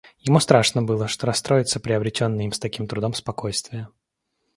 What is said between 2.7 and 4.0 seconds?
трудом спокойствие.